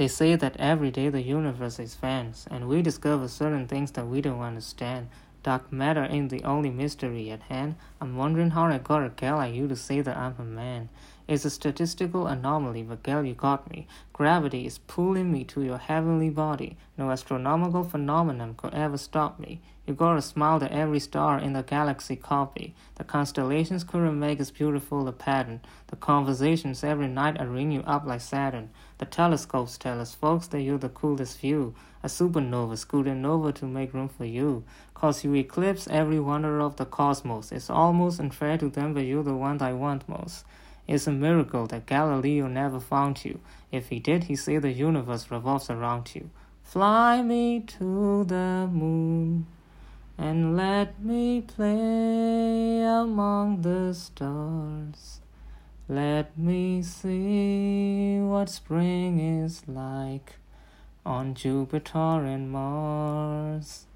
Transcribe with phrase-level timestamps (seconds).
[0.00, 4.22] They say that every day the universe expands, and we discover certain things that we
[4.22, 5.08] don't understand.
[5.42, 7.74] Dark matter ain't the only mystery at hand.
[8.00, 10.88] I'm wondering how I got a gal like you to say that I'm a man.
[11.30, 13.86] It's a statistical anomaly, gal, you got me.
[14.12, 16.76] Gravity is pulling me to your heavenly body.
[16.98, 19.60] No astronomical phenomenon could ever stop me.
[19.86, 22.74] You got a smile that every star in the galaxy copy.
[22.96, 25.60] The constellations couldn't make as beautiful a pattern.
[25.86, 28.70] The conversations every night are ring you up like Saturn.
[28.98, 31.76] The telescopes tell us folks that you're the coolest view.
[32.02, 34.64] A supernova scooting over to make room for you.
[34.94, 37.52] Cause you eclipse every wonder of the cosmos.
[37.52, 40.44] It's almost unfair to them, but you're the one I want most.
[40.90, 43.38] It's a miracle that Galileo never found you.
[43.70, 46.30] If he did, he'd say the universe revolves around you.
[46.64, 49.46] Fly me to the moon
[50.18, 55.20] and let me play among the stars.
[55.88, 60.34] Let me see what spring is like
[61.06, 63.86] on Jupiter and Mars.